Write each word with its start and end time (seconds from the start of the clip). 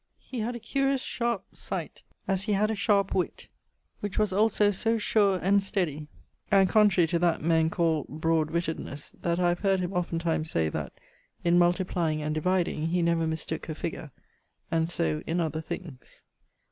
He 0.17 0.39
had 0.39 0.55
a 0.55 0.59
curious 0.59 1.03
sharp 1.03 1.45
sight, 1.55 2.01
as 2.27 2.45
he 2.45 2.53
had 2.53 2.71
a 2.71 2.75
sharpe 2.75 3.13
witt, 3.13 3.49
which 3.99 4.17
was 4.17 4.33
also 4.33 4.71
so 4.71 4.97
sure 4.97 5.37
and 5.43 5.61
steady 5.61 6.07
(and 6.49 6.67
contrary 6.67 7.05
to 7.09 7.19
that 7.19 7.43
men 7.43 7.69
call 7.69 8.05
brodwittednes) 8.05 9.11
that 9.21 9.39
I 9.39 9.49
have 9.49 9.59
heard 9.59 9.79
him 9.79 9.93
oftentimes 9.93 10.49
say 10.49 10.69
that 10.69 10.93
inmultiplying 11.45 12.17
and 12.17 12.33
dividing 12.33 12.87
he 12.87 13.03
never 13.03 13.27
mistooke 13.27 13.69
a 13.69 13.75
figure: 13.75 14.09
and 14.71 14.89
so 14.89 15.21
in 15.27 15.39
other 15.39 15.61
things. 15.61 16.23